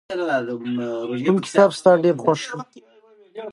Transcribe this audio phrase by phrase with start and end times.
[1.25, 2.79] کوم کتاب ستا ډېر خوښ دی؟